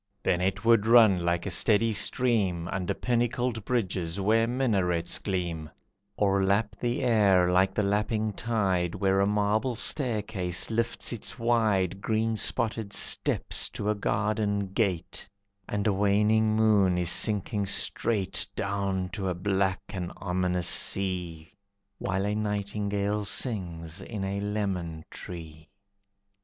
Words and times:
Then 0.23 0.41
it 0.41 0.65
would 0.65 0.87
run 0.87 1.23
like 1.23 1.45
a 1.45 1.51
steady 1.51 1.93
stream 1.93 2.67
Under 2.69 2.95
pinnacled 2.95 3.63
bridges 3.65 4.19
where 4.19 4.47
minarets 4.47 5.19
gleam, 5.19 5.69
Or 6.17 6.43
lap 6.43 6.75
the 6.79 7.03
air 7.03 7.51
like 7.51 7.75
the 7.75 7.83
lapping 7.83 8.33
tide 8.33 8.95
Where 8.95 9.19
a 9.19 9.27
marble 9.27 9.75
staircase 9.75 10.71
lifts 10.71 11.13
its 11.13 11.37
wide 11.37 12.01
Green 12.01 12.35
spotted 12.35 12.93
steps 12.93 13.69
to 13.69 13.91
a 13.91 13.93
garden 13.93 14.69
gate, 14.73 15.29
And 15.69 15.85
a 15.85 15.93
waning 15.93 16.55
moon 16.55 16.97
is 16.97 17.11
sinking 17.11 17.67
straight 17.67 18.47
Down 18.55 19.07
to 19.09 19.29
a 19.29 19.35
black 19.35 19.81
and 19.89 20.11
ominous 20.17 20.65
sea, 20.67 21.53
While 21.99 22.25
a 22.25 22.33
nightingale 22.33 23.23
sings 23.25 24.01
in 24.01 24.23
a 24.23 24.39
lemon 24.41 25.05
tree. 25.11 25.69